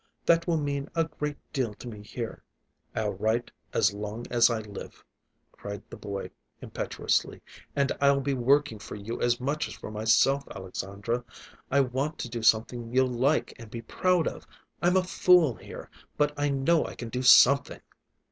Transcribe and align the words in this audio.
That 0.25 0.47
will 0.47 0.57
mean 0.57 0.89
a 0.95 1.03
great 1.03 1.37
deal 1.53 1.75
to 1.75 1.87
me 1.87 2.01
here." 2.01 2.41
"I'll 2.95 3.13
write 3.13 3.51
as 3.71 3.93
long 3.93 4.25
as 4.31 4.49
I 4.49 4.61
live," 4.61 5.05
cried 5.51 5.83
the 5.91 5.95
boy 5.95 6.31
impetuously. 6.59 7.39
"And 7.75 7.91
I'll 8.01 8.19
be 8.19 8.33
working 8.33 8.79
for 8.79 8.95
you 8.95 9.21
as 9.21 9.39
much 9.39 9.67
as 9.67 9.75
for 9.75 9.91
myself, 9.91 10.43
Alexandra. 10.55 11.23
I 11.69 11.81
want 11.81 12.17
to 12.17 12.29
do 12.29 12.41
something 12.41 12.91
you'll 12.91 13.09
like 13.13 13.53
and 13.59 13.69
be 13.69 13.83
proud 13.83 14.27
of. 14.27 14.47
I'm 14.81 14.97
a 14.97 15.03
fool 15.03 15.53
here, 15.53 15.87
but 16.17 16.33
I 16.35 16.49
know 16.49 16.83
I 16.83 16.95
can 16.95 17.09
do 17.09 17.21
something!" 17.21 17.81